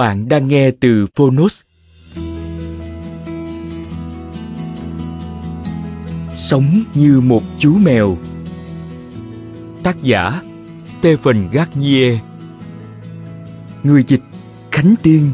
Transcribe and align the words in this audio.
Bạn 0.00 0.28
đang 0.28 0.48
nghe 0.48 0.70
từ 0.70 1.06
Phonos. 1.16 1.62
Sống 6.36 6.82
như 6.94 7.20
một 7.20 7.42
chú 7.58 7.74
mèo. 7.78 8.16
Tác 9.82 10.02
giả, 10.02 10.42
Stephen 10.86 11.48
Garnier. 11.52 12.18
Người 13.82 14.04
dịch, 14.06 14.20
Khánh 14.70 14.94
Tiên. 15.02 15.30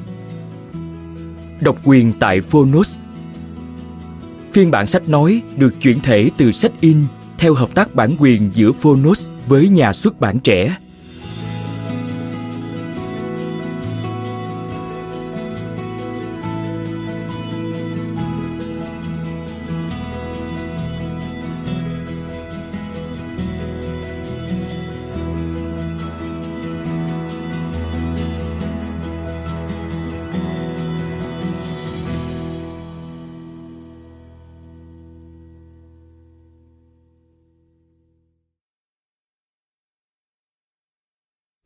Độc 1.60 1.76
quyền 1.84 2.12
tại 2.12 2.40
Phonos. 2.40 2.98
Phiên 4.52 4.70
bản 4.70 4.86
sách 4.86 5.08
nói 5.08 5.42
được 5.56 5.74
chuyển 5.80 6.00
thể 6.00 6.30
từ 6.36 6.52
sách 6.52 6.72
in 6.80 7.04
theo 7.38 7.54
hợp 7.54 7.74
tác 7.74 7.94
bản 7.94 8.14
quyền 8.18 8.50
giữa 8.54 8.72
Phonos 8.72 9.28
với 9.46 9.68
nhà 9.68 9.92
xuất 9.92 10.20
bản 10.20 10.38
trẻ. 10.38 10.76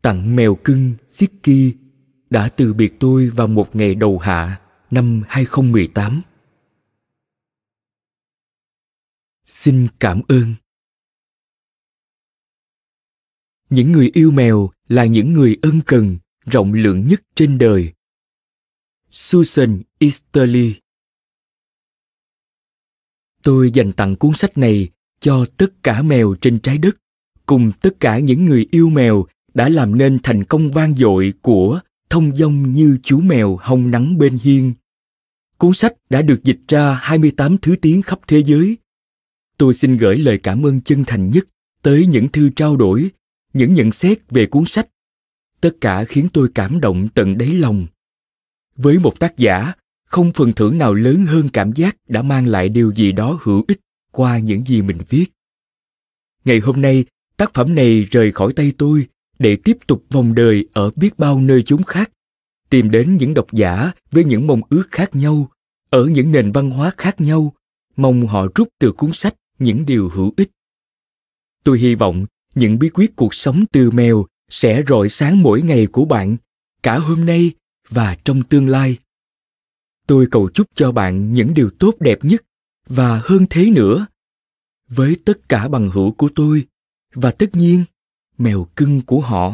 Tặng 0.03 0.37
mèo 0.37 0.55
cưng 0.65 0.95
Ziki 1.11 1.73
đã 2.31 2.49
từ 2.49 2.75
biệt 2.75 2.93
tôi 3.01 3.31
vào 3.31 3.47
một 3.47 3.77
ngày 3.77 3.95
đầu 3.95 4.19
hạ 4.19 4.61
năm 4.91 5.23
2018. 5.29 6.23
Xin 9.47 9.89
cảm 10.01 10.23
ơn. 10.29 10.55
Những 13.71 13.93
người 13.93 14.11
yêu 14.15 14.31
mèo 14.31 14.71
là 14.89 15.05
những 15.05 15.33
người 15.33 15.57
ân 15.63 15.81
cần, 15.87 16.19
rộng 16.45 16.73
lượng 16.73 17.07
nhất 17.07 17.23
trên 17.35 17.59
đời. 17.59 17.93
Susan 19.11 19.83
Easterly 19.99 20.75
Tôi 23.43 23.71
dành 23.71 23.93
tặng 23.93 24.17
cuốn 24.17 24.35
sách 24.35 24.59
này 24.59 24.89
cho 25.21 25.47
tất 25.57 25.83
cả 25.83 26.03
mèo 26.03 26.35
trên 26.41 26.61
trái 26.61 26.79
đất 26.79 26.97
cùng 27.47 27.73
tất 27.81 28.01
cả 28.01 28.19
những 28.19 28.45
người 28.45 28.67
yêu 28.71 28.89
mèo 28.89 29.27
đã 29.55 29.69
làm 29.69 29.99
nên 29.99 30.19
thành 30.23 30.45
công 30.45 30.71
vang 30.71 30.97
dội 30.97 31.33
của 31.43 31.81
Thông 32.11 32.37
dong 32.37 32.73
như 32.73 32.99
chú 33.03 33.21
mèo 33.21 33.59
hông 33.63 33.91
nắng 33.91 34.19
bên 34.19 34.39
hiên. 34.43 34.73
Cuốn 35.59 35.73
sách 35.73 35.95
đã 36.11 36.23
được 36.23 36.45
dịch 36.45 36.61
ra 36.69 36.95
28 36.95 37.59
thứ 37.59 37.77
tiếng 37.83 38.03
khắp 38.03 38.21
thế 38.27 38.43
giới. 38.43 38.79
Tôi 39.57 39.75
xin 39.75 39.97
gửi 39.97 40.19
lời 40.19 40.39
cảm 40.39 40.67
ơn 40.67 40.81
chân 40.81 41.05
thành 41.05 41.31
nhất 41.31 41.45
tới 41.83 42.07
những 42.07 42.29
thư 42.29 42.51
trao 42.57 42.77
đổi, 42.77 43.11
những 43.53 43.75
nhận 43.75 43.93
xét 43.93 44.31
về 44.31 44.47
cuốn 44.47 44.65
sách. 44.67 44.89
Tất 45.61 45.71
cả 45.81 46.05
khiến 46.05 46.29
tôi 46.33 46.49
cảm 46.55 46.81
động 46.81 47.09
tận 47.15 47.39
đáy 47.39 47.49
lòng. 47.49 47.87
Với 48.77 48.99
một 48.99 49.21
tác 49.21 49.37
giả, 49.37 49.73
không 50.05 50.33
phần 50.33 50.53
thưởng 50.53 50.79
nào 50.79 50.95
lớn 50.95 51.25
hơn 51.27 51.49
cảm 51.53 51.73
giác 51.73 51.97
đã 52.09 52.23
mang 52.23 52.47
lại 52.47 52.69
điều 52.69 52.95
gì 52.95 53.13
đó 53.13 53.39
hữu 53.43 53.65
ích 53.69 53.81
qua 54.13 54.39
những 54.39 54.65
gì 54.65 54.83
mình 54.83 54.99
viết. 55.09 55.27
Ngày 56.45 56.61
hôm 56.61 56.81
nay, 56.81 57.05
tác 57.37 57.55
phẩm 57.55 57.75
này 57.75 58.07
rời 58.11 58.33
khỏi 58.33 58.53
tay 58.53 58.73
tôi 58.79 59.07
để 59.41 59.57
tiếp 59.57 59.79
tục 59.87 60.05
vòng 60.11 60.35
đời 60.35 60.69
ở 60.73 60.91
biết 60.97 61.19
bao 61.19 61.41
nơi 61.41 61.63
chốn 61.63 61.83
khác, 61.83 62.11
tìm 62.71 62.91
đến 62.91 63.17
những 63.17 63.35
độc 63.35 63.53
giả 63.53 63.93
với 64.11 64.25
những 64.25 64.47
mong 64.47 64.61
ước 64.69 64.89
khác 64.91 65.17
nhau, 65.17 65.51
ở 65.91 66.05
những 66.05 66.33
nền 66.33 66.53
văn 66.53 66.71
hóa 66.71 66.93
khác 66.97 67.21
nhau, 67.21 67.53
mong 67.97 68.27
họ 68.27 68.47
rút 68.55 68.69
từ 68.79 68.93
cuốn 68.93 69.13
sách 69.13 69.35
những 69.59 69.87
điều 69.87 70.09
hữu 70.09 70.33
ích. 70.37 70.51
Tôi 71.65 71.79
hy 71.79 71.95
vọng 71.95 72.27
những 72.55 72.79
bí 72.79 72.89
quyết 72.89 73.17
cuộc 73.17 73.35
sống 73.35 73.65
từ 73.73 73.91
mèo 73.91 74.27
sẽ 74.49 74.83
rọi 74.89 75.09
sáng 75.09 75.43
mỗi 75.43 75.63
ngày 75.63 75.87
của 75.87 76.05
bạn, 76.05 76.37
cả 76.83 76.99
hôm 76.99 77.27
nay 77.27 77.53
và 77.89 78.17
trong 78.25 78.43
tương 78.43 78.69
lai. 78.69 78.99
Tôi 80.07 80.27
cầu 80.31 80.51
chúc 80.55 80.67
cho 80.75 80.93
bạn 80.93 81.33
những 81.33 81.55
điều 81.55 81.71
tốt 81.79 81.95
đẹp 82.01 82.19
nhất 82.23 82.45
và 82.87 83.21
hơn 83.25 83.47
thế 83.51 83.71
nữa. 83.71 84.07
Với 84.89 85.17
tất 85.25 85.49
cả 85.49 85.69
bằng 85.69 85.91
hữu 85.91 86.11
của 86.11 86.29
tôi, 86.35 86.67
và 87.15 87.31
tất 87.31 87.55
nhiên 87.57 87.85
mèo 88.41 88.67
cưng 88.77 89.01
của 89.07 89.21
họ. 89.21 89.53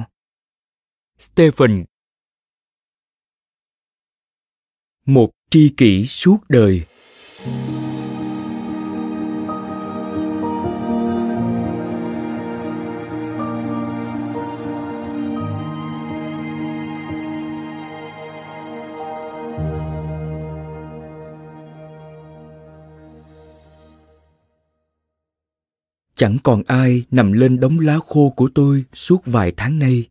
Stephen. 1.18 1.84
Một 5.06 5.30
tri 5.50 5.74
kỷ 5.76 6.06
suốt 6.06 6.38
đời. 6.48 6.86
Chẳng 26.16 26.36
còn 26.42 26.62
ai 26.66 27.04
nằm 27.10 27.32
lên 27.32 27.60
đống 27.60 27.78
lá 27.78 27.98
khô 28.06 28.30
của 28.36 28.50
tôi 28.54 28.84
suốt 28.94 29.22
vài 29.26 29.52
tháng 29.56 29.78
nay. 29.78 30.08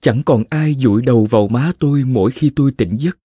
Chẳng 0.00 0.22
còn 0.22 0.44
ai 0.50 0.74
dụi 0.78 1.02
đầu 1.02 1.24
vào 1.24 1.48
má 1.48 1.72
tôi 1.78 2.04
mỗi 2.04 2.30
khi 2.30 2.50
tôi 2.56 2.72
tỉnh 2.72 2.96
giấc. 3.00 3.18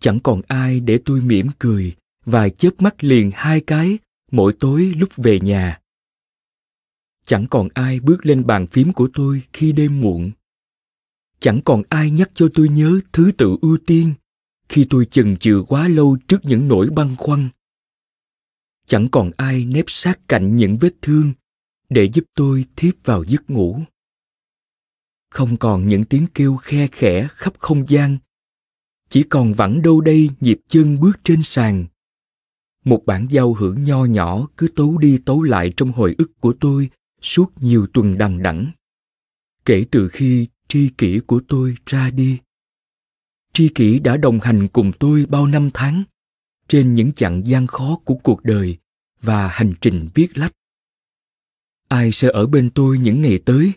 Chẳng 0.00 0.20
còn 0.20 0.42
ai 0.48 0.80
để 0.80 0.98
tôi 1.04 1.20
mỉm 1.20 1.48
cười 1.58 1.96
và 2.24 2.48
chớp 2.48 2.70
mắt 2.78 3.04
liền 3.04 3.30
hai 3.34 3.60
cái 3.60 3.98
mỗi 4.30 4.52
tối 4.60 4.92
lúc 4.96 5.08
về 5.16 5.40
nhà. 5.40 5.80
Chẳng 7.24 7.46
còn 7.50 7.68
ai 7.74 8.00
bước 8.00 8.26
lên 8.26 8.46
bàn 8.46 8.66
phím 8.66 8.92
của 8.92 9.08
tôi 9.14 9.42
khi 9.52 9.72
đêm 9.72 10.00
muộn. 10.00 10.30
Chẳng 11.40 11.60
còn 11.64 11.82
ai 11.88 12.10
nhắc 12.10 12.30
cho 12.34 12.48
tôi 12.54 12.68
nhớ 12.68 13.00
thứ 13.12 13.32
tự 13.38 13.56
ưu 13.62 13.78
tiên 13.86 14.12
khi 14.68 14.86
tôi 14.90 15.04
chần 15.04 15.36
chừ 15.36 15.62
quá 15.68 15.88
lâu 15.88 16.18
trước 16.28 16.44
những 16.44 16.68
nỗi 16.68 16.90
băn 16.90 17.16
khoăn 17.16 17.48
chẳng 18.88 19.08
còn 19.08 19.30
ai 19.36 19.64
nép 19.64 19.84
sát 19.88 20.28
cạnh 20.28 20.56
những 20.56 20.78
vết 20.80 20.94
thương 21.02 21.32
để 21.88 22.08
giúp 22.12 22.24
tôi 22.34 22.64
thiếp 22.76 22.94
vào 23.04 23.24
giấc 23.24 23.50
ngủ. 23.50 23.80
Không 25.30 25.56
còn 25.56 25.88
những 25.88 26.04
tiếng 26.04 26.26
kêu 26.34 26.56
khe 26.56 26.88
khẽ 26.92 27.28
khắp 27.30 27.54
không 27.58 27.88
gian. 27.88 28.18
Chỉ 29.08 29.22
còn 29.22 29.54
vẳng 29.54 29.82
đâu 29.82 30.00
đây 30.00 30.30
nhịp 30.40 30.60
chân 30.68 31.00
bước 31.00 31.20
trên 31.24 31.42
sàn. 31.42 31.86
Một 32.84 33.02
bản 33.06 33.26
giao 33.30 33.54
hưởng 33.54 33.84
nho 33.84 34.04
nhỏ 34.04 34.48
cứ 34.56 34.68
tấu 34.68 34.98
đi 34.98 35.18
tấu 35.24 35.42
lại 35.42 35.72
trong 35.76 35.92
hồi 35.92 36.14
ức 36.18 36.40
của 36.40 36.54
tôi 36.60 36.90
suốt 37.22 37.52
nhiều 37.60 37.86
tuần 37.92 38.18
đằng 38.18 38.42
đẵng. 38.42 38.70
Kể 39.64 39.84
từ 39.90 40.08
khi 40.08 40.48
tri 40.68 40.88
kỷ 40.98 41.20
của 41.26 41.40
tôi 41.48 41.74
ra 41.86 42.10
đi. 42.10 42.38
Tri 43.52 43.68
kỷ 43.68 43.98
đã 43.98 44.16
đồng 44.16 44.40
hành 44.40 44.68
cùng 44.68 44.92
tôi 44.98 45.26
bao 45.26 45.46
năm 45.46 45.70
tháng 45.74 46.02
trên 46.68 46.94
những 46.94 47.12
chặng 47.12 47.46
gian 47.46 47.66
khó 47.66 47.98
của 48.04 48.14
cuộc 48.14 48.44
đời 48.44 48.76
và 49.20 49.48
hành 49.48 49.74
trình 49.80 50.08
viết 50.14 50.38
lách. 50.38 50.52
Ai 51.88 52.12
sẽ 52.12 52.28
ở 52.32 52.46
bên 52.46 52.70
tôi 52.70 52.98
những 52.98 53.22
ngày 53.22 53.40
tới? 53.44 53.72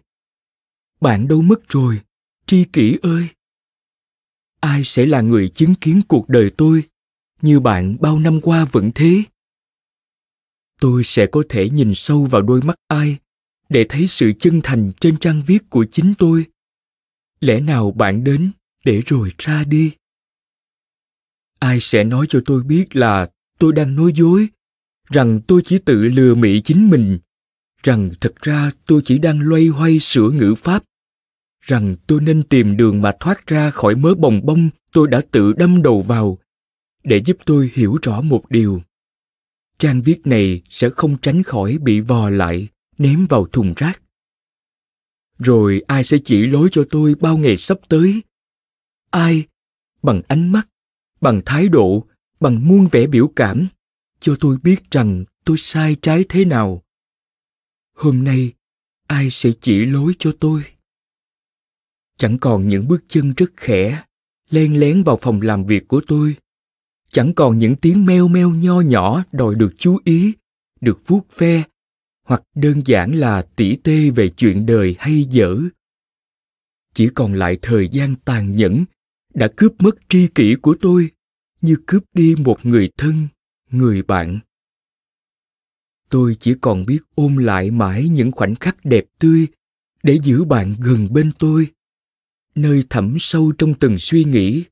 Bạn 1.01 1.27
đâu 1.27 1.41
mất 1.41 1.69
rồi, 1.69 2.01
tri 2.45 2.65
kỷ 2.73 2.97
ơi? 3.01 3.27
Ai 4.59 4.83
sẽ 4.83 5.05
là 5.05 5.21
người 5.21 5.49
chứng 5.49 5.75
kiến 5.75 6.01
cuộc 6.07 6.29
đời 6.29 6.51
tôi 6.57 6.83
như 7.41 7.59
bạn 7.59 7.97
bao 7.99 8.19
năm 8.19 8.41
qua 8.41 8.65
vẫn 8.65 8.91
thế? 8.95 9.23
Tôi 10.79 11.03
sẽ 11.03 11.27
có 11.31 11.43
thể 11.49 11.69
nhìn 11.69 11.95
sâu 11.95 12.25
vào 12.25 12.41
đôi 12.41 12.61
mắt 12.61 12.75
ai 12.87 13.17
để 13.69 13.85
thấy 13.89 14.07
sự 14.07 14.31
chân 14.39 14.61
thành 14.63 14.91
trên 14.99 15.17
trang 15.17 15.43
viết 15.47 15.69
của 15.69 15.85
chính 15.91 16.13
tôi. 16.17 16.45
Lẽ 17.39 17.59
nào 17.59 17.91
bạn 17.91 18.23
đến 18.23 18.51
để 18.85 19.01
rồi 19.05 19.31
ra 19.37 19.63
đi? 19.63 19.91
Ai 21.61 21.79
sẽ 21.79 22.03
nói 22.03 22.25
cho 22.29 22.41
tôi 22.45 22.63
biết 22.63 22.95
là 22.95 23.29
tôi 23.59 23.73
đang 23.73 23.95
nói 23.95 24.11
dối, 24.15 24.47
rằng 25.09 25.39
tôi 25.47 25.61
chỉ 25.65 25.77
tự 25.77 26.01
lừa 26.01 26.35
mị 26.35 26.61
chính 26.61 26.89
mình, 26.89 27.19
rằng 27.83 28.11
thật 28.21 28.35
ra 28.41 28.71
tôi 28.85 29.01
chỉ 29.05 29.17
đang 29.17 29.41
loay 29.41 29.67
hoay 29.67 29.99
sửa 29.99 30.29
ngữ 30.29 30.55
pháp, 30.57 30.83
rằng 31.61 31.95
tôi 32.07 32.21
nên 32.21 32.43
tìm 32.43 32.77
đường 32.77 33.01
mà 33.01 33.11
thoát 33.19 33.47
ra 33.47 33.71
khỏi 33.71 33.95
mớ 33.95 34.15
bồng 34.15 34.41
bông 34.43 34.69
tôi 34.91 35.07
đã 35.07 35.21
tự 35.31 35.53
đâm 35.53 35.81
đầu 35.81 36.01
vào, 36.01 36.37
để 37.03 37.21
giúp 37.25 37.37
tôi 37.45 37.71
hiểu 37.73 37.97
rõ 38.01 38.21
một 38.21 38.43
điều. 38.49 38.81
Trang 39.77 40.01
viết 40.01 40.27
này 40.27 40.61
sẽ 40.69 40.89
không 40.89 41.17
tránh 41.21 41.43
khỏi 41.43 41.77
bị 41.77 41.99
vò 41.99 42.29
lại, 42.29 42.67
ném 42.97 43.25
vào 43.25 43.45
thùng 43.45 43.73
rác. 43.77 44.01
Rồi 45.39 45.83
ai 45.87 46.03
sẽ 46.03 46.17
chỉ 46.25 46.47
lối 46.47 46.69
cho 46.71 46.85
tôi 46.91 47.15
bao 47.15 47.37
ngày 47.37 47.57
sắp 47.57 47.77
tới? 47.89 48.21
Ai, 49.09 49.43
bằng 50.03 50.21
ánh 50.27 50.51
mắt 50.51 50.67
bằng 51.21 51.41
thái 51.45 51.69
độ, 51.69 52.07
bằng 52.39 52.67
muôn 52.67 52.87
vẻ 52.91 53.07
biểu 53.07 53.31
cảm, 53.35 53.67
cho 54.19 54.35
tôi 54.39 54.57
biết 54.63 54.91
rằng 54.91 55.25
tôi 55.45 55.57
sai 55.57 55.95
trái 56.01 56.25
thế 56.29 56.45
nào. 56.45 56.81
Hôm 57.95 58.23
nay, 58.23 58.53
ai 59.07 59.29
sẽ 59.29 59.51
chỉ 59.61 59.85
lối 59.85 60.13
cho 60.19 60.31
tôi? 60.39 60.63
Chẳng 62.17 62.37
còn 62.37 62.67
những 62.67 62.87
bước 62.87 63.03
chân 63.07 63.33
rất 63.37 63.51
khẽ, 63.57 64.03
len 64.49 64.79
lén 64.79 65.03
vào 65.03 65.17
phòng 65.21 65.41
làm 65.41 65.65
việc 65.65 65.87
của 65.87 66.01
tôi. 66.07 66.35
Chẳng 67.09 67.33
còn 67.33 67.57
những 67.57 67.75
tiếng 67.75 68.05
meo 68.05 68.27
meo 68.27 68.51
nho 68.51 68.81
nhỏ 68.81 69.23
đòi 69.31 69.55
được 69.55 69.73
chú 69.77 69.99
ý, 70.03 70.33
được 70.81 71.07
vuốt 71.07 71.37
ve, 71.37 71.63
hoặc 72.23 72.43
đơn 72.55 72.81
giản 72.85 73.11
là 73.11 73.41
tỉ 73.55 73.75
tê 73.75 74.09
về 74.09 74.29
chuyện 74.29 74.65
đời 74.65 74.95
hay 74.99 75.23
dở. 75.23 75.57
Chỉ 76.93 77.09
còn 77.15 77.33
lại 77.33 77.57
thời 77.61 77.87
gian 77.87 78.15
tàn 78.25 78.55
nhẫn 78.55 78.85
đã 79.33 79.47
cướp 79.57 79.73
mất 79.79 79.95
tri 80.09 80.27
kỷ 80.27 80.55
của 80.55 80.75
tôi 80.81 81.09
như 81.61 81.75
cướp 81.85 82.03
đi 82.13 82.35
một 82.37 82.65
người 82.65 82.89
thân, 82.97 83.27
người 83.71 84.03
bạn. 84.03 84.39
Tôi 86.09 86.37
chỉ 86.39 86.53
còn 86.61 86.85
biết 86.85 86.99
ôm 87.15 87.37
lại 87.37 87.71
mãi 87.71 88.09
những 88.09 88.31
khoảnh 88.31 88.55
khắc 88.55 88.85
đẹp 88.85 89.05
tươi 89.19 89.47
để 90.03 90.19
giữ 90.23 90.43
bạn 90.43 90.75
gần 90.79 91.13
bên 91.13 91.31
tôi, 91.39 91.67
nơi 92.55 92.83
thẳm 92.89 93.15
sâu 93.19 93.51
trong 93.57 93.73
từng 93.73 93.97
suy 93.99 94.23
nghĩ, 94.23 94.63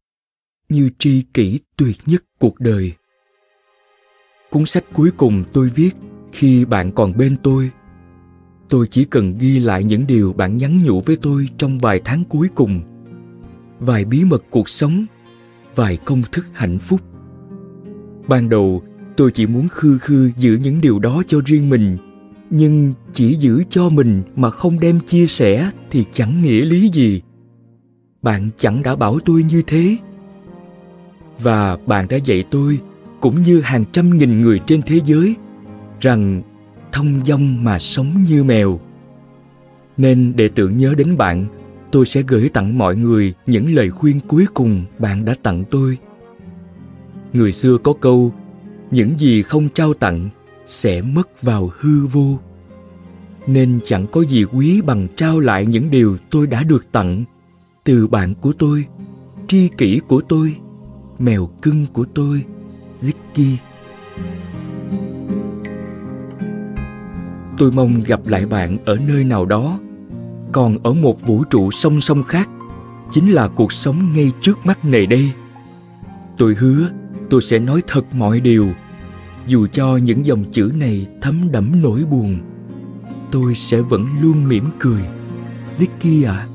như 0.69 0.89
tri 0.99 1.23
kỷ 1.33 1.59
tuyệt 1.77 1.97
nhất 2.05 2.23
cuộc 2.39 2.59
đời. 2.59 2.93
Cuốn 4.49 4.65
sách 4.65 4.85
cuối 4.93 5.11
cùng 5.17 5.43
tôi 5.53 5.69
viết 5.69 5.91
khi 6.31 6.65
bạn 6.65 6.91
còn 6.91 7.17
bên 7.17 7.37
tôi 7.43 7.71
tôi 8.69 8.87
chỉ 8.87 9.05
cần 9.05 9.37
ghi 9.37 9.59
lại 9.59 9.83
những 9.83 10.07
điều 10.07 10.33
bạn 10.33 10.57
nhắn 10.57 10.83
nhủ 10.83 11.01
với 11.01 11.17
tôi 11.21 11.49
trong 11.57 11.77
vài 11.77 12.01
tháng 12.05 12.23
cuối 12.23 12.47
cùng 12.55 12.81
vài 13.79 14.05
bí 14.05 14.23
mật 14.23 14.43
cuộc 14.49 14.69
sống, 14.69 15.05
vài 15.75 15.97
công 15.97 16.21
thức 16.31 16.45
hạnh 16.53 16.77
phúc. 16.79 17.01
Ban 18.27 18.49
đầu, 18.49 18.83
tôi 19.17 19.31
chỉ 19.31 19.47
muốn 19.47 19.67
khư 19.67 19.97
khư 19.97 20.31
giữ 20.37 20.59
những 20.63 20.81
điều 20.81 20.99
đó 20.99 21.23
cho 21.27 21.41
riêng 21.45 21.69
mình, 21.69 21.97
nhưng 22.49 22.93
chỉ 23.13 23.35
giữ 23.35 23.63
cho 23.69 23.89
mình 23.89 24.23
mà 24.35 24.49
không 24.49 24.79
đem 24.79 24.99
chia 24.99 25.27
sẻ 25.27 25.71
thì 25.91 26.05
chẳng 26.11 26.41
nghĩa 26.41 26.65
lý 26.65 26.89
gì. 26.89 27.21
Bạn 28.21 28.49
chẳng 28.57 28.83
đã 28.83 28.95
bảo 28.95 29.19
tôi 29.25 29.43
như 29.43 29.61
thế. 29.67 29.97
Và 31.39 31.77
bạn 31.77 32.07
đã 32.09 32.17
dạy 32.17 32.43
tôi, 32.51 32.79
cũng 33.21 33.41
như 33.41 33.61
hàng 33.61 33.85
trăm 33.91 34.17
nghìn 34.17 34.41
người 34.41 34.59
trên 34.67 34.81
thế 34.81 34.99
giới, 35.05 35.35
rằng 35.99 36.41
thông 36.91 37.25
dong 37.25 37.63
mà 37.63 37.79
sống 37.79 38.23
như 38.29 38.43
mèo. 38.43 38.79
Nên 39.97 40.33
để 40.35 40.49
tưởng 40.49 40.77
nhớ 40.77 40.93
đến 40.97 41.17
bạn 41.17 41.45
tôi 41.91 42.05
sẽ 42.05 42.21
gửi 42.21 42.49
tặng 42.49 42.77
mọi 42.77 42.95
người 42.95 43.33
những 43.45 43.75
lời 43.75 43.91
khuyên 43.91 44.19
cuối 44.27 44.45
cùng 44.53 44.85
bạn 44.99 45.25
đã 45.25 45.35
tặng 45.43 45.63
tôi. 45.71 45.97
Người 47.33 47.51
xưa 47.51 47.77
có 47.77 47.93
câu 47.93 48.33
những 48.91 49.19
gì 49.19 49.41
không 49.41 49.69
trao 49.69 49.93
tặng 49.93 50.29
sẽ 50.67 51.01
mất 51.01 51.41
vào 51.41 51.71
hư 51.79 52.05
vô. 52.05 52.39
Nên 53.47 53.79
chẳng 53.83 54.07
có 54.11 54.21
gì 54.21 54.43
quý 54.43 54.81
bằng 54.81 55.07
trao 55.15 55.39
lại 55.39 55.65
những 55.65 55.91
điều 55.91 56.17
tôi 56.29 56.47
đã 56.47 56.63
được 56.63 56.85
tặng 56.91 57.23
từ 57.83 58.07
bạn 58.07 58.35
của 58.35 58.53
tôi 58.53 58.85
tri 59.47 59.69
kỷ 59.77 60.01
của 60.07 60.21
tôi 60.21 60.55
mèo 61.19 61.49
cưng 61.61 61.85
của 61.93 62.05
tôi 62.15 62.43
Zicky. 63.01 63.55
Tôi 67.57 67.71
mong 67.71 68.03
gặp 68.05 68.27
lại 68.27 68.45
bạn 68.45 68.77
ở 68.85 68.97
nơi 69.07 69.23
nào 69.23 69.45
đó, 69.45 69.79
còn 70.51 70.77
ở 70.83 70.93
một 70.93 71.27
vũ 71.27 71.43
trụ 71.43 71.71
song 71.71 72.01
song 72.01 72.23
khác, 72.23 72.49
chính 73.11 73.31
là 73.31 73.47
cuộc 73.47 73.73
sống 73.73 74.13
ngay 74.13 74.31
trước 74.41 74.65
mắt 74.65 74.85
này 74.85 75.05
đây. 75.05 75.31
Tôi 76.37 76.55
hứa 76.55 76.89
tôi 77.29 77.41
sẽ 77.41 77.59
nói 77.59 77.83
thật 77.87 78.15
mọi 78.15 78.39
điều, 78.39 78.69
dù 79.47 79.67
cho 79.67 79.97
những 79.97 80.25
dòng 80.25 80.45
chữ 80.51 80.71
này 80.75 81.07
thấm 81.21 81.51
đẫm 81.51 81.71
nỗi 81.81 82.03
buồn. 82.11 82.39
Tôi 83.31 83.55
sẽ 83.55 83.81
vẫn 83.81 84.07
luôn 84.21 84.47
mỉm 84.47 84.69
cười. 84.79 85.01
vicky 85.77 86.23
ạ. 86.23 86.33
À, 86.33 86.47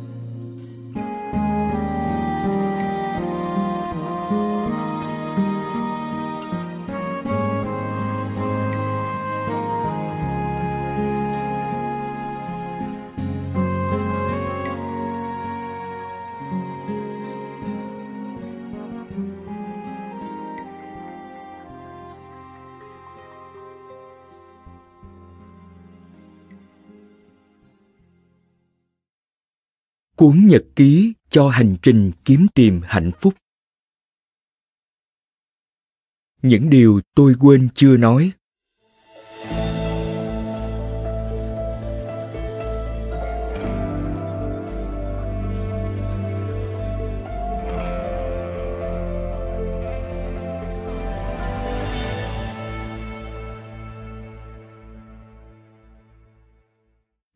cuốn 30.16 30.46
nhật 30.46 30.64
ký 30.76 31.14
cho 31.28 31.48
hành 31.48 31.76
trình 31.82 32.12
kiếm 32.24 32.46
tìm 32.54 32.80
hạnh 32.84 33.10
phúc. 33.20 33.34
Những 36.42 36.70
điều 36.70 37.00
tôi 37.14 37.34
quên 37.40 37.68
chưa 37.74 37.96
nói. 37.96 38.32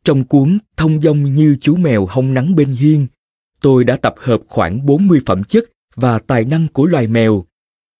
Trong 0.03 0.23
cuốn 0.23 0.57
Thông 0.77 1.01
dong 1.01 1.35
như 1.35 1.57
chú 1.61 1.75
mèo 1.75 2.05
hông 2.05 2.33
nắng 2.33 2.55
bên 2.55 2.67
hiên, 2.67 3.07
tôi 3.61 3.83
đã 3.83 3.97
tập 3.97 4.15
hợp 4.17 4.41
khoảng 4.47 4.85
40 4.85 5.19
phẩm 5.25 5.43
chất 5.43 5.63
và 5.95 6.19
tài 6.19 6.45
năng 6.45 6.67
của 6.67 6.85
loài 6.85 7.07
mèo, 7.07 7.43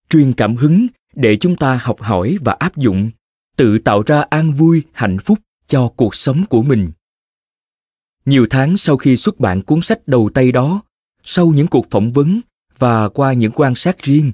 truyền 0.10 0.34
cảm 0.34 0.56
hứng 0.56 0.88
để 1.15 1.38
chúng 1.38 1.56
ta 1.56 1.79
học 1.82 2.01
hỏi 2.01 2.38
và 2.41 2.56
áp 2.60 2.77
dụng, 2.77 3.12
tự 3.58 3.77
tạo 3.77 4.03
ra 4.06 4.22
an 4.29 4.53
vui, 4.53 4.84
hạnh 4.91 5.18
phúc 5.20 5.39
cho 5.68 5.88
cuộc 5.96 6.15
sống 6.15 6.44
của 6.50 6.62
mình. 6.62 6.91
Nhiều 8.25 8.48
tháng 8.50 8.77
sau 8.77 8.98
khi 8.98 9.18
xuất 9.18 9.39
bản 9.39 9.62
cuốn 9.62 9.82
sách 9.82 10.08
đầu 10.08 10.29
tay 10.34 10.51
đó, 10.51 10.82
sau 11.24 11.48
những 11.48 11.68
cuộc 11.68 11.88
phỏng 11.89 12.13
vấn 12.13 12.41
và 12.77 13.10
qua 13.10 13.34
những 13.34 13.51
quan 13.51 13.75
sát 13.75 13.98
riêng, 14.03 14.32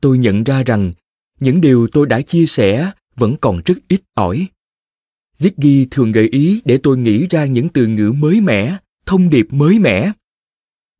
tôi 0.00 0.18
nhận 0.18 0.44
ra 0.44 0.62
rằng 0.62 0.92
những 1.40 1.60
điều 1.60 1.88
tôi 1.92 2.06
đã 2.06 2.20
chia 2.20 2.46
sẻ 2.46 2.90
vẫn 3.16 3.36
còn 3.40 3.60
rất 3.64 3.74
ít 3.88 4.00
ỏi 4.14 4.46
Ziggy 5.38 5.86
thường 5.90 6.12
gợi 6.12 6.28
ý 6.28 6.62
để 6.64 6.78
tôi 6.82 6.98
nghĩ 6.98 7.26
ra 7.30 7.44
những 7.44 7.68
từ 7.68 7.86
ngữ 7.86 8.12
mới 8.18 8.40
mẻ, 8.40 8.76
thông 9.06 9.30
điệp 9.30 9.46
mới 9.50 9.78
mẻ. 9.78 10.12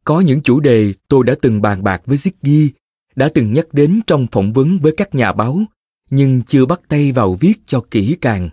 Có 0.04 0.20
những 0.20 0.40
chủ 0.40 0.60
đề 0.60 0.92
tôi 1.08 1.24
đã 1.24 1.34
từng 1.42 1.62
bàn 1.62 1.84
bạc 1.84 2.02
với 2.06 2.18
Ziggy, 2.18 2.68
đã 3.16 3.28
từng 3.28 3.52
nhắc 3.52 3.66
đến 3.72 4.00
trong 4.06 4.26
phỏng 4.32 4.52
vấn 4.52 4.78
với 4.78 4.92
các 4.96 5.14
nhà 5.14 5.32
báo, 5.32 5.62
nhưng 6.10 6.42
chưa 6.42 6.66
bắt 6.66 6.80
tay 6.88 7.12
vào 7.12 7.34
viết 7.34 7.54
cho 7.66 7.80
kỹ 7.90 8.16
càng. 8.20 8.48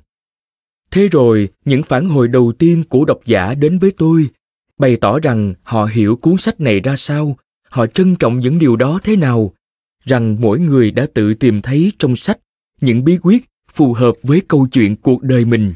Thế 0.92 1.08
rồi, 1.08 1.50
những 1.66 1.84
phản 1.84 2.10
hồi 2.10 2.28
đầu 2.28 2.54
tiên 2.60 2.84
của 2.90 3.06
độc 3.06 3.20
giả 3.26 3.56
đến 3.56 3.80
với 3.80 3.92
tôi 3.98 4.30
bày 4.78 4.96
tỏ 4.96 5.20
rằng 5.20 5.54
họ 5.64 5.86
hiểu 5.86 6.16
cuốn 6.16 6.38
sách 6.38 6.62
này 6.62 6.80
ra 6.80 6.96
sao, 6.96 7.38
họ 7.70 7.88
trân 7.88 8.16
trọng 8.16 8.40
những 8.40 8.60
điều 8.60 8.76
đó 8.76 9.00
thế 9.04 9.16
nào 9.16 9.54
rằng 10.06 10.38
mỗi 10.40 10.60
người 10.60 10.92
đã 10.92 11.08
tự 11.14 11.34
tìm 11.34 11.62
thấy 11.62 11.92
trong 12.00 12.16
sách 12.16 12.40
những 12.82 13.04
bí 13.04 13.18
quyết 13.22 13.46
phù 13.74 13.94
hợp 13.94 14.14
với 14.24 14.42
câu 14.48 14.68
chuyện 14.72 14.96
cuộc 14.96 15.24
đời 15.24 15.46
mình. 15.46 15.74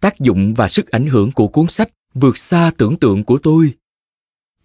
Tác 0.00 0.20
dụng 0.20 0.54
và 0.56 0.68
sức 0.68 0.90
ảnh 0.90 1.06
hưởng 1.06 1.32
của 1.32 1.48
cuốn 1.48 1.66
sách 1.68 1.90
vượt 2.14 2.36
xa 2.36 2.70
tưởng 2.78 2.96
tượng 2.96 3.24
của 3.24 3.38
tôi. 3.38 3.72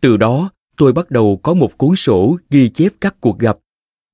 Từ 0.02 0.18
đó 0.18 0.50
tôi 0.78 0.94
bắt 0.94 1.12
đầu 1.12 1.40
có 1.44 1.54
một 1.54 1.78
cuốn 1.78 1.96
sổ 1.96 2.38
ghi 2.50 2.70
chép 2.70 2.94
các 3.02 3.16
cuộc 3.22 3.40
gặp. 3.40 3.58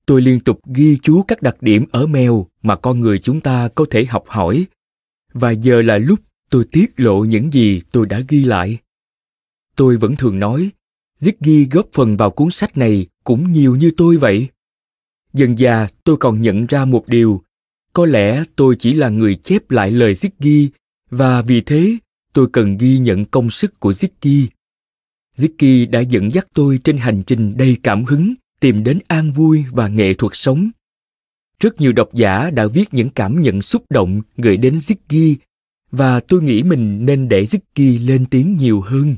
Tôi 0.06 0.22
liên 0.22 0.40
tục 0.40 0.60
ghi 0.74 0.98
chú 1.02 1.22
các 1.22 1.42
đặc 1.42 1.56
điểm 1.60 1.84
ở 1.92 2.06
mèo 2.06 2.46
mà 2.62 2.76
con 2.76 3.00
người 3.00 3.18
chúng 3.18 3.40
ta 3.40 3.68
có 3.74 3.86
thể 3.90 4.04
học 4.04 4.24
hỏi. 4.26 4.66
Và 5.32 5.50
giờ 5.50 5.82
là 5.82 5.98
lúc 5.98 6.20
tôi 6.50 6.64
tiết 6.72 6.92
lộ 6.96 7.24
những 7.24 7.52
gì 7.52 7.80
tôi 7.92 8.06
đã 8.06 8.20
ghi 8.28 8.44
lại. 8.44 8.78
Tôi 9.76 9.96
vẫn 9.96 10.16
thường 10.16 10.38
nói 10.38 10.70
Ziggy 11.20 11.66
góp 11.70 11.86
phần 11.92 12.16
vào 12.16 12.30
cuốn 12.30 12.50
sách 12.50 12.76
này 12.76 13.06
cũng 13.24 13.52
nhiều 13.52 13.76
như 13.76 13.90
tôi 13.96 14.16
vậy. 14.16 14.48
Dần 15.32 15.58
già 15.58 15.88
tôi 16.04 16.16
còn 16.16 16.40
nhận 16.40 16.66
ra 16.66 16.84
một 16.84 17.08
điều, 17.08 17.42
có 17.94 18.06
lẽ 18.06 18.44
tôi 18.56 18.76
chỉ 18.78 18.92
là 18.92 19.08
người 19.08 19.36
chép 19.36 19.70
lại 19.70 19.90
lời 19.90 20.12
Ziggy 20.12 20.68
và 21.10 21.42
vì 21.42 21.60
thế 21.60 21.96
tôi 22.32 22.48
cần 22.52 22.78
ghi 22.78 22.98
nhận 22.98 23.24
công 23.24 23.50
sức 23.50 23.80
của 23.80 23.90
Ziggy. 23.90 24.46
Ziggy 25.38 25.90
đã 25.90 26.00
dẫn 26.00 26.32
dắt 26.32 26.46
tôi 26.54 26.80
trên 26.84 26.96
hành 26.96 27.22
trình 27.26 27.56
đầy 27.56 27.76
cảm 27.82 28.04
hứng, 28.04 28.34
tìm 28.60 28.84
đến 28.84 28.98
an 29.08 29.32
vui 29.32 29.64
và 29.70 29.88
nghệ 29.88 30.14
thuật 30.14 30.32
sống. 30.34 30.70
Rất 31.60 31.80
nhiều 31.80 31.92
độc 31.92 32.14
giả 32.14 32.50
đã 32.50 32.66
viết 32.66 32.94
những 32.94 33.10
cảm 33.10 33.40
nhận 33.40 33.62
xúc 33.62 33.84
động 33.90 34.22
gửi 34.36 34.56
đến 34.56 34.74
Ziggy 34.74 35.34
và 35.90 36.20
tôi 36.20 36.42
nghĩ 36.42 36.62
mình 36.62 37.06
nên 37.06 37.28
để 37.28 37.44
Ziggy 37.44 38.06
lên 38.06 38.26
tiếng 38.26 38.56
nhiều 38.56 38.80
hơn 38.80 39.16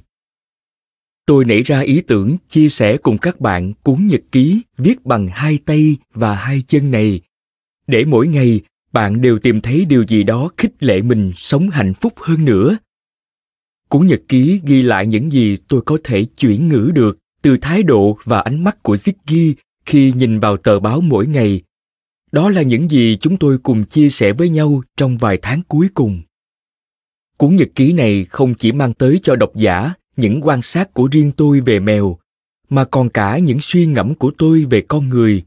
tôi 1.27 1.45
nảy 1.45 1.63
ra 1.63 1.81
ý 1.81 2.01
tưởng 2.01 2.37
chia 2.51 2.69
sẻ 2.69 2.97
cùng 2.97 3.19
các 3.19 3.41
bạn 3.41 3.73
cuốn 3.83 4.07
nhật 4.07 4.21
ký 4.33 4.61
viết 4.79 5.07
bằng 5.07 5.29
hai 5.29 5.59
tay 5.65 5.97
và 6.15 6.35
hai 6.35 6.63
chân 6.67 6.91
này 6.91 7.21
để 7.87 8.05
mỗi 8.05 8.29
ngày, 8.29 8.61
bạn 8.93 9.21
đều 9.21 9.39
tìm 9.39 9.61
thấy 9.61 9.85
điều 9.85 10.05
gì 10.09 10.23
đó 10.23 10.51
khích 10.57 10.83
lệ 10.83 11.03
mình 11.03 11.33
sống 11.37 11.71
hạnh 11.71 11.95
phúc 11.95 12.13
hơn 12.17 12.45
nữa 12.45 12.79
cuốn 13.89 14.07
nhật 14.07 14.23
ký 14.29 14.61
ghi 14.65 14.83
lại 14.83 15.07
những 15.07 15.33
gì 15.33 15.57
tôi 15.69 15.81
có 15.87 15.99
thể 16.05 16.25
chuyển 16.25 16.69
ngữ 16.69 16.91
được 16.95 17.19
từ 17.43 17.57
thái 17.61 17.83
độ 17.83 18.19
và 18.25 18.41
ánh 18.41 18.65
mắt 18.65 18.83
của 18.83 18.95
Ziggy 18.95 19.55
khi 19.87 20.13
nhìn 20.13 20.41
vào 20.41 20.57
tờ 20.57 20.81
báo 20.81 21.01
mỗi 21.01 21.27
ngày. 21.27 21.63
Đó 22.33 22.51
là 22.51 22.63
những 22.63 22.91
gì 22.91 23.17
chúng 23.21 23.37
tôi 23.37 23.59
cùng 23.59 23.85
chia 23.85 24.11
sẻ 24.11 24.33
với 24.33 24.49
nhau 24.49 24.83
trong 24.97 25.19
vài 25.19 25.39
tháng 25.43 25.63
cuối 25.69 25.89
cùng. 25.95 26.23
Cuốn 27.39 27.57
nhật 27.57 27.69
ký 27.75 27.93
này 27.93 28.25
không 28.25 28.55
chỉ 28.55 28.73
mang 28.73 28.95
tới 28.95 29.19
cho 29.23 29.37
độc 29.37 29.57
giả 29.57 29.93
những 30.17 30.41
quan 30.43 30.63
sát 30.63 30.95
của 30.95 31.09
riêng 31.13 31.33
tôi 31.37 31.61
về 31.61 31.81
mèo, 31.81 32.19
mà 32.69 32.85
còn 32.85 33.09
cả 33.09 33.39
những 33.39 33.61
suy 33.61 33.87
ngẫm 33.87 34.15
của 34.15 34.33
tôi 34.39 34.65
về 34.65 34.81
con 34.81 35.09
người 35.09 35.43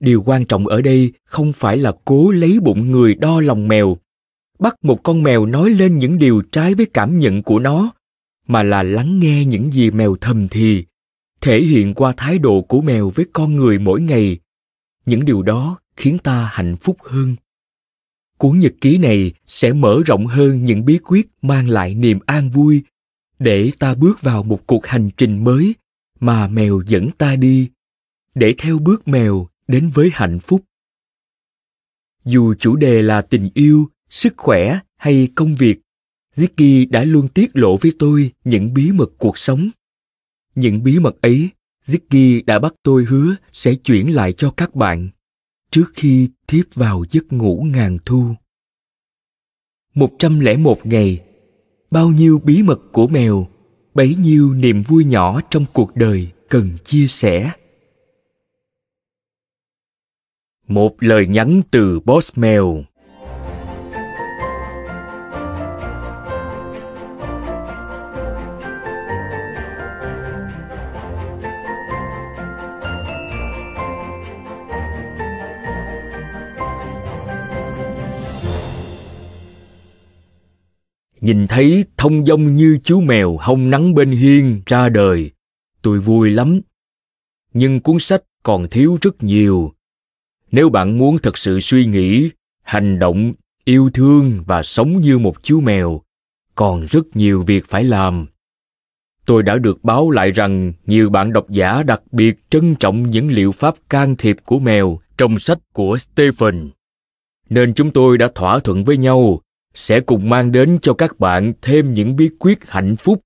điều 0.00 0.22
quan 0.26 0.44
trọng 0.44 0.66
ở 0.66 0.82
đây 0.82 1.12
không 1.24 1.52
phải 1.52 1.76
là 1.76 1.92
cố 2.04 2.30
lấy 2.30 2.60
bụng 2.60 2.90
người 2.90 3.14
đo 3.14 3.40
lòng 3.40 3.68
mèo. 3.68 3.96
Bắt 4.58 4.74
một 4.82 5.02
con 5.02 5.22
mèo 5.22 5.46
nói 5.46 5.70
lên 5.70 5.98
những 5.98 6.18
điều 6.18 6.42
trái 6.52 6.74
với 6.74 6.86
cảm 6.86 7.18
nhận 7.18 7.42
của 7.42 7.58
nó, 7.58 7.92
mà 8.46 8.62
là 8.62 8.82
lắng 8.82 9.20
nghe 9.20 9.44
những 9.44 9.72
gì 9.72 9.90
mèo 9.90 10.16
thầm 10.20 10.48
thì, 10.48 10.84
thể 11.40 11.60
hiện 11.60 11.94
qua 11.94 12.12
thái 12.16 12.38
độ 12.38 12.60
của 12.62 12.80
mèo 12.80 13.10
với 13.10 13.26
con 13.32 13.56
người 13.56 13.78
mỗi 13.78 14.00
ngày. 14.00 14.38
Những 15.06 15.24
điều 15.24 15.42
đó 15.42 15.78
khiến 15.96 16.18
ta 16.18 16.50
hạnh 16.52 16.76
phúc 16.76 16.96
hơn. 17.04 17.36
Cuốn 18.38 18.58
nhật 18.58 18.72
ký 18.80 18.98
này 18.98 19.32
sẽ 19.46 19.72
mở 19.72 20.02
rộng 20.06 20.26
hơn 20.26 20.64
những 20.64 20.84
bí 20.84 20.98
quyết 20.98 21.28
mang 21.42 21.68
lại 21.68 21.94
niềm 21.94 22.18
an 22.26 22.50
vui 22.50 22.82
để 23.38 23.70
ta 23.78 23.94
bước 23.94 24.22
vào 24.22 24.42
một 24.42 24.66
cuộc 24.66 24.86
hành 24.86 25.10
trình 25.16 25.44
mới 25.44 25.74
mà 26.20 26.48
mèo 26.48 26.80
dẫn 26.86 27.10
ta 27.10 27.36
đi. 27.36 27.68
Để 28.34 28.54
theo 28.58 28.78
bước 28.78 29.08
mèo 29.08 29.48
đến 29.70 29.90
với 29.94 30.10
hạnh 30.12 30.38
phúc 30.38 30.64
dù 32.24 32.54
chủ 32.54 32.76
đề 32.76 33.02
là 33.02 33.22
tình 33.22 33.50
yêu 33.54 33.88
sức 34.08 34.34
khỏe 34.36 34.80
hay 34.96 35.28
công 35.34 35.54
việc 35.54 35.80
Zicky 36.36 36.90
đã 36.90 37.04
luôn 37.04 37.28
tiết 37.28 37.50
lộ 37.54 37.76
với 37.76 37.92
tôi 37.98 38.32
những 38.44 38.74
bí 38.74 38.92
mật 38.92 39.10
cuộc 39.18 39.38
sống. 39.38 39.68
Những 40.54 40.82
bí 40.82 40.98
mật 40.98 41.20
ấy, 41.20 41.48
Zicky 41.86 42.42
đã 42.46 42.58
bắt 42.58 42.74
tôi 42.82 43.04
hứa 43.04 43.36
sẽ 43.52 43.74
chuyển 43.74 44.14
lại 44.14 44.32
cho 44.32 44.50
các 44.50 44.74
bạn 44.74 45.08
trước 45.70 45.92
khi 45.94 46.28
thiếp 46.46 46.74
vào 46.74 47.04
giấc 47.10 47.32
ngủ 47.32 47.66
ngàn 47.72 47.98
thu. 48.04 48.34
101 49.94 50.86
ngày 50.86 51.24
bao 51.90 52.08
nhiêu 52.08 52.38
bí 52.44 52.62
mật 52.62 52.80
của 52.92 53.06
mèo 53.08 53.48
bấy 53.94 54.14
nhiêu 54.14 54.54
niềm 54.54 54.82
vui 54.82 55.04
nhỏ 55.04 55.40
trong 55.50 55.64
cuộc 55.72 55.96
đời 55.96 56.28
cần 56.48 56.70
chia 56.84 57.06
sẻ 57.06 57.52
một 60.70 61.02
lời 61.02 61.26
nhắn 61.26 61.62
từ 61.70 62.00
boss 62.00 62.38
mèo 62.38 62.82
nhìn 81.20 81.46
thấy 81.46 81.84
thông 81.96 82.26
dong 82.26 82.56
như 82.56 82.78
chú 82.84 83.00
mèo 83.00 83.36
hông 83.36 83.70
nắng 83.70 83.94
bên 83.94 84.10
hiên 84.10 84.62
ra 84.66 84.88
đời, 84.88 85.30
tôi 85.82 85.98
vui 86.00 86.30
lắm. 86.30 86.60
Nhưng 87.52 87.80
cuốn 87.80 87.98
sách 87.98 88.22
còn 88.42 88.68
thiếu 88.70 88.98
rất 89.00 89.22
nhiều 89.22 89.72
nếu 90.52 90.68
bạn 90.68 90.98
muốn 90.98 91.18
thật 91.18 91.38
sự 91.38 91.60
suy 91.60 91.86
nghĩ, 91.86 92.30
hành 92.62 92.98
động, 92.98 93.32
yêu 93.64 93.90
thương 93.94 94.42
và 94.46 94.62
sống 94.62 95.00
như 95.00 95.18
một 95.18 95.42
chú 95.42 95.60
mèo, 95.60 96.00
còn 96.54 96.86
rất 96.86 97.16
nhiều 97.16 97.42
việc 97.42 97.64
phải 97.68 97.84
làm. 97.84 98.26
Tôi 99.24 99.42
đã 99.42 99.58
được 99.58 99.84
báo 99.84 100.10
lại 100.10 100.30
rằng 100.30 100.72
nhiều 100.86 101.10
bạn 101.10 101.32
độc 101.32 101.50
giả 101.50 101.82
đặc 101.82 102.02
biệt 102.12 102.50
trân 102.50 102.74
trọng 102.74 103.10
những 103.10 103.30
liệu 103.30 103.52
pháp 103.52 103.74
can 103.88 104.16
thiệp 104.16 104.36
của 104.44 104.58
mèo 104.58 105.00
trong 105.18 105.38
sách 105.38 105.58
của 105.72 105.98
stephen. 105.98 106.68
Nên 107.48 107.74
chúng 107.74 107.90
tôi 107.90 108.18
đã 108.18 108.28
thỏa 108.34 108.58
thuận 108.58 108.84
với 108.84 108.96
nhau, 108.96 109.40
sẽ 109.74 110.00
cùng 110.00 110.28
mang 110.28 110.52
đến 110.52 110.78
cho 110.82 110.94
các 110.94 111.20
bạn 111.20 111.52
thêm 111.62 111.94
những 111.94 112.16
bí 112.16 112.30
quyết 112.38 112.70
hạnh 112.70 112.96
phúc, 113.04 113.20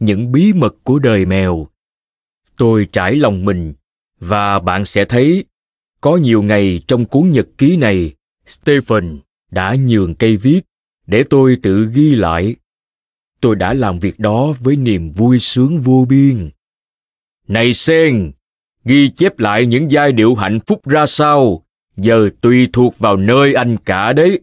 những 0.00 0.32
bí 0.32 0.52
mật 0.52 0.74
của 0.82 0.98
đời 0.98 1.26
mèo. 1.26 1.66
Tôi 2.56 2.88
trải 2.92 3.16
lòng 3.16 3.44
mình, 3.44 3.74
và 4.20 4.58
bạn 4.58 4.84
sẽ 4.84 5.04
thấy 5.04 5.44
có 6.04 6.16
nhiều 6.16 6.42
ngày 6.42 6.80
trong 6.88 7.04
cuốn 7.04 7.30
nhật 7.30 7.48
ký 7.58 7.76
này 7.76 8.14
stephen 8.46 9.18
đã 9.50 9.76
nhường 9.86 10.14
cây 10.14 10.36
viết 10.36 10.60
để 11.06 11.24
tôi 11.30 11.58
tự 11.62 11.86
ghi 11.94 12.14
lại 12.14 12.56
tôi 13.40 13.56
đã 13.56 13.74
làm 13.74 13.98
việc 13.98 14.18
đó 14.18 14.52
với 14.60 14.76
niềm 14.76 15.08
vui 15.08 15.38
sướng 15.38 15.80
vô 15.80 16.06
biên 16.08 16.50
này 17.48 17.74
sen 17.74 18.32
ghi 18.84 19.08
chép 19.08 19.38
lại 19.38 19.66
những 19.66 19.90
giai 19.90 20.12
điệu 20.12 20.34
hạnh 20.34 20.58
phúc 20.66 20.88
ra 20.88 21.06
sao 21.06 21.64
giờ 21.96 22.30
tùy 22.40 22.68
thuộc 22.72 22.98
vào 22.98 23.16
nơi 23.16 23.54
anh 23.54 23.76
cả 23.84 24.12
đấy 24.12 24.40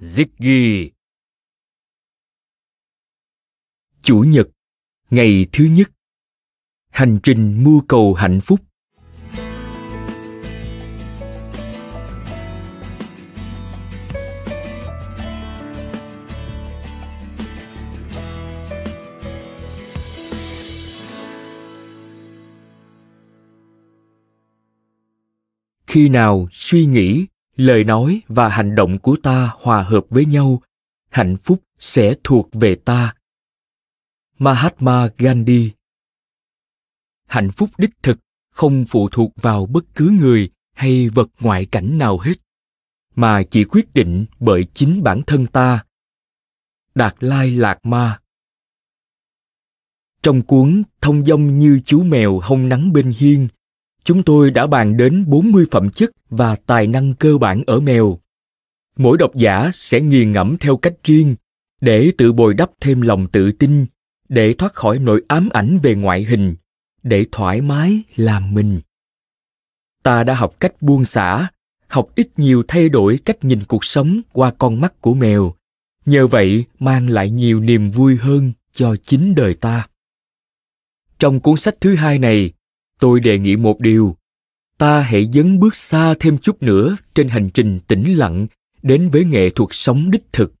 Ziggy. 0.00 0.90
Chủ 4.02 4.24
nhật, 4.26 4.48
ngày 5.10 5.46
thứ 5.52 5.64
nhất. 5.64 5.90
Hành 6.90 7.18
trình 7.22 7.64
mưu 7.64 7.82
cầu 7.88 8.14
hạnh 8.14 8.40
phúc. 8.40 8.65
Khi 25.96 26.08
nào 26.08 26.48
suy 26.52 26.86
nghĩ, 26.86 27.26
lời 27.56 27.84
nói 27.84 28.22
và 28.28 28.48
hành 28.48 28.74
động 28.74 28.98
của 28.98 29.16
ta 29.22 29.50
hòa 29.58 29.82
hợp 29.82 30.06
với 30.10 30.26
nhau, 30.26 30.62
hạnh 31.08 31.36
phúc 31.36 31.62
sẽ 31.78 32.14
thuộc 32.24 32.48
về 32.52 32.74
ta. 32.74 33.14
Mahatma 34.38 35.08
gandhi. 35.18 35.70
Hạnh 37.26 37.50
phúc 37.50 37.70
đích 37.78 37.90
thực 38.02 38.18
không 38.50 38.84
phụ 38.88 39.08
thuộc 39.08 39.32
vào 39.36 39.66
bất 39.66 39.84
cứ 39.94 40.16
người 40.20 40.50
hay 40.72 41.08
vật 41.08 41.28
ngoại 41.40 41.66
cảnh 41.66 41.98
nào 41.98 42.18
hết, 42.18 42.34
mà 43.14 43.42
chỉ 43.50 43.64
quyết 43.64 43.94
định 43.94 44.26
bởi 44.38 44.66
chính 44.74 45.02
bản 45.02 45.22
thân 45.26 45.46
ta. 45.46 45.84
Đạt 46.94 47.14
lai 47.20 47.50
lạc 47.50 47.86
ma. 47.86 48.20
Trong 50.22 50.42
cuốn 50.42 50.82
thông 51.00 51.24
dong 51.24 51.58
như 51.58 51.80
chú 51.84 52.02
mèo 52.02 52.40
hông 52.42 52.68
nắng 52.68 52.92
bên 52.92 53.12
hiên 53.16 53.48
chúng 54.06 54.22
tôi 54.22 54.50
đã 54.50 54.66
bàn 54.66 54.96
đến 54.96 55.24
40 55.28 55.66
phẩm 55.70 55.90
chất 55.90 56.10
và 56.30 56.56
tài 56.56 56.86
năng 56.86 57.14
cơ 57.14 57.38
bản 57.38 57.62
ở 57.66 57.80
mèo. 57.80 58.18
Mỗi 58.96 59.18
độc 59.18 59.34
giả 59.34 59.70
sẽ 59.74 60.00
nghiền 60.00 60.32
ngẫm 60.32 60.58
theo 60.58 60.76
cách 60.76 60.94
riêng 61.04 61.36
để 61.80 62.12
tự 62.18 62.32
bồi 62.32 62.54
đắp 62.54 62.70
thêm 62.80 63.00
lòng 63.00 63.26
tự 63.32 63.52
tin, 63.52 63.86
để 64.28 64.54
thoát 64.54 64.74
khỏi 64.74 64.98
nỗi 64.98 65.22
ám 65.28 65.48
ảnh 65.52 65.78
về 65.82 65.94
ngoại 65.94 66.24
hình, 66.24 66.54
để 67.02 67.26
thoải 67.32 67.60
mái 67.60 68.02
làm 68.16 68.54
mình. 68.54 68.80
Ta 70.02 70.24
đã 70.24 70.34
học 70.34 70.60
cách 70.60 70.82
buông 70.82 71.04
xả 71.04 71.48
học 71.88 72.08
ít 72.14 72.28
nhiều 72.36 72.62
thay 72.68 72.88
đổi 72.88 73.18
cách 73.24 73.44
nhìn 73.44 73.60
cuộc 73.68 73.84
sống 73.84 74.20
qua 74.32 74.52
con 74.58 74.80
mắt 74.80 75.00
của 75.00 75.14
mèo. 75.14 75.54
Nhờ 76.06 76.26
vậy 76.26 76.64
mang 76.78 77.10
lại 77.10 77.30
nhiều 77.30 77.60
niềm 77.60 77.90
vui 77.90 78.16
hơn 78.16 78.52
cho 78.72 78.96
chính 78.96 79.34
đời 79.34 79.54
ta. 79.54 79.88
Trong 81.18 81.40
cuốn 81.40 81.56
sách 81.56 81.76
thứ 81.80 81.94
hai 81.94 82.18
này 82.18 82.52
tôi 83.00 83.20
đề 83.20 83.38
nghị 83.38 83.56
một 83.56 83.80
điều. 83.80 84.16
Ta 84.78 85.00
hãy 85.00 85.28
dấn 85.32 85.60
bước 85.60 85.76
xa 85.76 86.14
thêm 86.20 86.38
chút 86.38 86.62
nữa 86.62 86.96
trên 87.14 87.28
hành 87.28 87.50
trình 87.50 87.80
tĩnh 87.86 88.14
lặng 88.18 88.46
đến 88.82 89.08
với 89.08 89.24
nghệ 89.24 89.50
thuật 89.50 89.68
sống 89.72 90.10
đích 90.10 90.32
thực. 90.32 90.54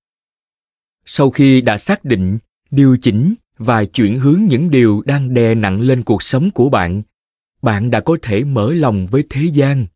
Sau 1.04 1.30
khi 1.30 1.60
đã 1.60 1.78
xác 1.78 2.04
định, 2.04 2.38
điều 2.70 2.96
chỉnh 3.02 3.34
và 3.58 3.84
chuyển 3.84 4.18
hướng 4.18 4.42
những 4.48 4.70
điều 4.70 5.02
đang 5.06 5.34
đè 5.34 5.54
nặng 5.54 5.80
lên 5.80 6.02
cuộc 6.02 6.22
sống 6.22 6.50
của 6.50 6.68
bạn 6.68 7.02
bạn 7.66 7.90
đã 7.90 8.00
có 8.00 8.16
thể 8.22 8.44
mở 8.44 8.72
lòng 8.72 9.06
với 9.06 9.24
thế 9.30 9.42
gian. 9.52 9.86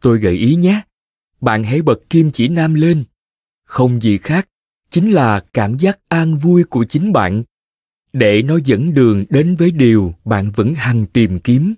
Tôi 0.00 0.18
gợi 0.18 0.34
ý 0.34 0.54
nhé, 0.54 0.80
bạn 1.40 1.64
hãy 1.64 1.82
bật 1.82 2.00
kim 2.10 2.30
chỉ 2.30 2.48
nam 2.48 2.74
lên. 2.74 3.04
Không 3.64 4.02
gì 4.02 4.18
khác, 4.18 4.48
chính 4.90 5.10
là 5.10 5.40
cảm 5.52 5.78
giác 5.78 5.98
an 6.08 6.36
vui 6.36 6.64
của 6.64 6.84
chính 6.84 7.12
bạn 7.12 7.44
để 8.14 8.42
nó 8.42 8.58
dẫn 8.64 8.94
đường 8.94 9.24
đến 9.30 9.56
với 9.56 9.70
điều 9.70 10.14
bạn 10.24 10.50
vẫn 10.54 10.74
hằng 10.74 11.06
tìm 11.06 11.38
kiếm. 11.38 11.74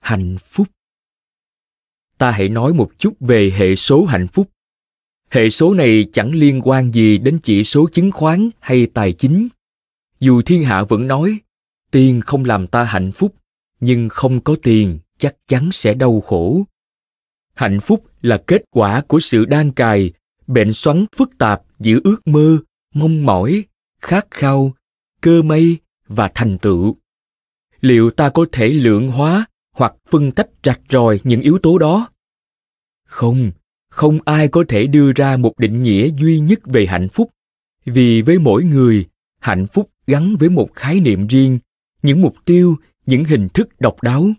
Hạnh 0.00 0.36
phúc. 0.44 0.68
Ta 2.18 2.30
hãy 2.30 2.48
nói 2.48 2.74
một 2.74 2.90
chút 2.98 3.14
về 3.20 3.52
hệ 3.56 3.76
số 3.76 4.04
hạnh 4.04 4.28
phúc. 4.28 4.50
Hệ 5.30 5.50
số 5.50 5.74
này 5.74 6.06
chẳng 6.12 6.34
liên 6.34 6.60
quan 6.64 6.92
gì 6.92 7.18
đến 7.18 7.38
chỉ 7.42 7.64
số 7.64 7.88
chứng 7.92 8.10
khoán 8.10 8.50
hay 8.60 8.86
tài 8.86 9.12
chính. 9.12 9.48
Dù 10.20 10.42
thiên 10.42 10.62
hạ 10.62 10.82
vẫn 10.82 11.06
nói, 11.08 11.38
tiền 11.90 12.20
không 12.20 12.44
làm 12.44 12.66
ta 12.66 12.84
hạnh 12.84 13.12
phúc, 13.12 13.34
nhưng 13.80 14.08
không 14.08 14.40
có 14.40 14.56
tiền 14.62 14.98
chắc 15.18 15.36
chắn 15.46 15.72
sẽ 15.72 15.94
đau 15.94 16.20
khổ. 16.20 16.64
Hạnh 17.54 17.80
phúc 17.80 18.04
là 18.22 18.42
kết 18.46 18.62
quả 18.70 19.02
của 19.08 19.20
sự 19.20 19.44
đan 19.44 19.70
cài, 19.70 20.12
bệnh 20.46 20.72
xoắn 20.72 21.04
phức 21.16 21.30
tạp 21.38 21.62
giữa 21.78 21.98
ước 22.04 22.28
mơ, 22.28 22.58
mong 22.94 23.26
mỏi, 23.26 23.64
khát 24.00 24.26
khao 24.30 24.74
cơ 25.24 25.42
mây 25.42 25.76
và 26.08 26.30
thành 26.34 26.58
tựu. 26.58 26.96
Liệu 27.80 28.10
ta 28.10 28.28
có 28.28 28.46
thể 28.52 28.68
lượng 28.68 29.08
hóa 29.08 29.46
hoặc 29.72 29.94
phân 30.10 30.32
tách 30.32 30.48
rạch 30.64 30.80
ròi 30.90 31.20
những 31.24 31.40
yếu 31.40 31.58
tố 31.58 31.78
đó? 31.78 32.08
Không 33.06 33.50
không 33.90 34.18
ai 34.24 34.48
có 34.48 34.64
thể 34.68 34.86
đưa 34.86 35.12
ra 35.12 35.36
một 35.36 35.58
định 35.58 35.82
nghĩa 35.82 36.08
duy 36.16 36.40
nhất 36.40 36.60
về 36.64 36.86
hạnh 36.86 37.08
phúc. 37.08 37.30
Vì 37.84 38.22
với 38.22 38.38
mỗi 38.38 38.64
người, 38.64 39.06
hạnh 39.40 39.66
phúc 39.66 39.90
gắn 40.06 40.36
với 40.36 40.48
một 40.48 40.74
khái 40.74 41.00
niệm 41.00 41.26
riêng, 41.26 41.58
những 42.02 42.20
mục 42.20 42.34
tiêu, 42.44 42.76
những 43.06 43.24
hình 43.24 43.48
thức 43.48 43.80
độc 43.80 44.02
đáo. 44.02 44.30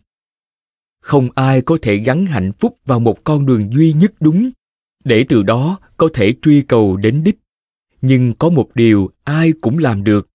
Không 1.02 1.30
ai 1.36 1.62
có 1.62 1.78
thể 1.82 1.98
gắn 1.98 2.26
hạnh 2.26 2.52
phúc 2.60 2.78
vào 2.86 3.00
một 3.00 3.24
con 3.24 3.46
đường 3.46 3.74
duy 3.74 3.94
nhất 3.94 4.14
đúng. 4.20 4.50
Để 5.04 5.26
từ 5.30 5.44
đó 5.44 5.80
có 5.98 6.10
thể 6.14 6.34
truy 6.42 6.62
cầu 6.62 6.98
đến 6.98 7.24
đích. 7.24 7.38
Nhưng 8.02 8.34
có 8.34 8.50
một 8.50 8.70
điều 8.76 9.10
ai 9.24 9.54
cũng 9.62 9.78
làm 9.78 10.04
được 10.04 10.30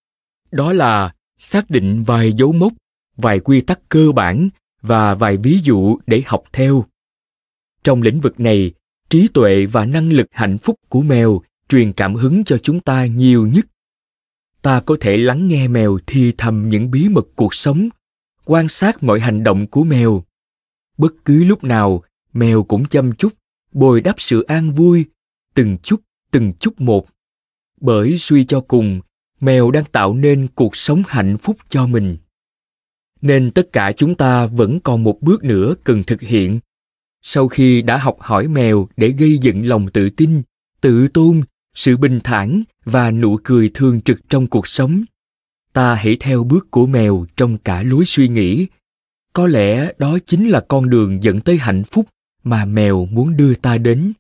đó 0.50 0.72
là 0.72 1.14
xác 1.38 1.70
định 1.70 2.02
vài 2.02 2.32
dấu 2.32 2.52
mốc, 2.52 2.72
vài 3.16 3.40
quy 3.40 3.60
tắc 3.60 3.88
cơ 3.88 4.12
bản 4.12 4.48
và 4.82 5.14
vài 5.14 5.36
ví 5.36 5.60
dụ 5.62 5.98
để 6.06 6.22
học 6.26 6.42
theo. 6.52 6.84
Trong 7.84 8.02
lĩnh 8.02 8.20
vực 8.20 8.40
này, 8.40 8.72
trí 9.10 9.28
tuệ 9.28 9.66
và 9.66 9.84
năng 9.84 10.12
lực 10.12 10.26
hạnh 10.30 10.58
phúc 10.58 10.76
của 10.88 11.02
mèo 11.02 11.42
truyền 11.68 11.92
cảm 11.92 12.14
hứng 12.14 12.44
cho 12.44 12.58
chúng 12.62 12.80
ta 12.80 13.06
nhiều 13.06 13.46
nhất. 13.46 13.66
Ta 14.62 14.80
có 14.80 14.96
thể 15.00 15.16
lắng 15.16 15.48
nghe 15.48 15.68
mèo 15.68 15.98
thi 16.06 16.32
thầm 16.38 16.68
những 16.68 16.90
bí 16.90 17.08
mật 17.08 17.26
cuộc 17.36 17.54
sống, 17.54 17.88
quan 18.44 18.68
sát 18.68 19.02
mọi 19.02 19.20
hành 19.20 19.44
động 19.44 19.66
của 19.66 19.84
mèo. 19.84 20.24
Bất 20.98 21.14
cứ 21.24 21.44
lúc 21.44 21.64
nào, 21.64 22.02
mèo 22.32 22.62
cũng 22.62 22.86
chăm 22.86 23.12
chút, 23.12 23.34
bồi 23.72 24.00
đắp 24.00 24.20
sự 24.20 24.42
an 24.42 24.72
vui, 24.72 25.04
từng 25.54 25.78
chút 25.82 26.00
từng 26.30 26.52
chút 26.52 26.80
một. 26.80 27.08
Bởi 27.80 28.18
suy 28.18 28.44
cho 28.44 28.60
cùng 28.60 29.00
mèo 29.40 29.70
đang 29.70 29.84
tạo 29.84 30.14
nên 30.14 30.46
cuộc 30.54 30.76
sống 30.76 31.02
hạnh 31.08 31.36
phúc 31.38 31.56
cho 31.68 31.86
mình. 31.86 32.16
Nên 33.22 33.50
tất 33.50 33.72
cả 33.72 33.92
chúng 33.92 34.14
ta 34.14 34.46
vẫn 34.46 34.80
còn 34.80 35.04
một 35.04 35.22
bước 35.22 35.44
nữa 35.44 35.74
cần 35.84 36.04
thực 36.04 36.20
hiện. 36.20 36.60
Sau 37.22 37.48
khi 37.48 37.82
đã 37.82 37.96
học 37.96 38.16
hỏi 38.20 38.48
mèo 38.48 38.88
để 38.96 39.08
gây 39.08 39.38
dựng 39.38 39.66
lòng 39.66 39.90
tự 39.90 40.10
tin, 40.10 40.42
tự 40.80 41.08
tôn, 41.08 41.40
sự 41.74 41.96
bình 41.96 42.20
thản 42.24 42.62
và 42.84 43.10
nụ 43.10 43.38
cười 43.44 43.70
thường 43.74 44.00
trực 44.00 44.28
trong 44.28 44.46
cuộc 44.46 44.66
sống, 44.66 45.04
ta 45.72 45.94
hãy 45.94 46.16
theo 46.20 46.44
bước 46.44 46.70
của 46.70 46.86
mèo 46.86 47.26
trong 47.36 47.58
cả 47.58 47.82
lối 47.82 48.04
suy 48.04 48.28
nghĩ. 48.28 48.66
Có 49.32 49.46
lẽ 49.46 49.92
đó 49.98 50.18
chính 50.26 50.48
là 50.48 50.60
con 50.60 50.90
đường 50.90 51.22
dẫn 51.22 51.40
tới 51.40 51.56
hạnh 51.56 51.84
phúc 51.84 52.08
mà 52.42 52.64
mèo 52.64 53.06
muốn 53.06 53.36
đưa 53.36 53.54
ta 53.54 53.78
đến 53.78 54.12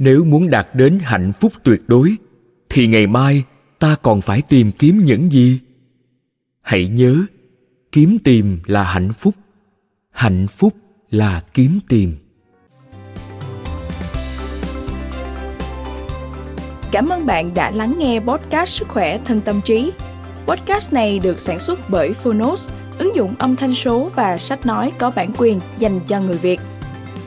nếu 0.00 0.24
muốn 0.24 0.50
đạt 0.50 0.68
đến 0.74 0.98
hạnh 1.02 1.32
phúc 1.40 1.52
tuyệt 1.64 1.82
đối 1.86 2.16
thì 2.68 2.86
ngày 2.86 3.06
mai 3.06 3.44
ta 3.78 3.96
còn 4.02 4.20
phải 4.20 4.42
tìm 4.42 4.72
kiếm 4.72 5.00
những 5.04 5.32
gì 5.32 5.60
hãy 6.62 6.88
nhớ 6.88 7.16
kiếm 7.92 8.18
tìm 8.24 8.58
là 8.66 8.82
hạnh 8.82 9.12
phúc 9.12 9.34
hạnh 10.10 10.46
phúc 10.46 10.74
là 11.10 11.42
kiếm 11.54 11.80
tìm 11.88 12.16
Cảm 16.92 17.08
ơn 17.08 17.26
bạn 17.26 17.54
đã 17.54 17.70
lắng 17.70 17.94
nghe 17.98 18.20
podcast 18.20 18.68
Sức 18.70 18.88
khỏe 18.88 19.18
thân 19.24 19.40
tâm 19.40 19.60
trí. 19.64 19.92
Podcast 20.46 20.92
này 20.92 21.18
được 21.18 21.40
sản 21.40 21.58
xuất 21.58 21.78
bởi 21.88 22.12
Phonos, 22.12 22.70
ứng 22.98 23.16
dụng 23.16 23.34
âm 23.38 23.56
thanh 23.56 23.74
số 23.74 24.10
và 24.14 24.38
sách 24.38 24.66
nói 24.66 24.92
có 24.98 25.10
bản 25.10 25.32
quyền 25.38 25.60
dành 25.78 26.00
cho 26.06 26.20
người 26.20 26.38
Việt. 26.38 26.60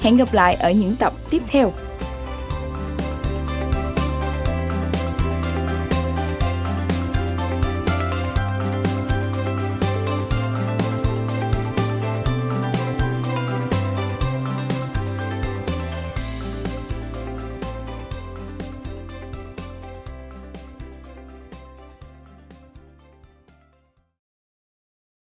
Hẹn 0.02 0.18
gặp 0.18 0.34
lại 0.34 0.56
ở 0.56 0.72
những 0.72 0.96
tập 0.96 1.14
tiếp 1.30 1.42
theo. 1.48 1.74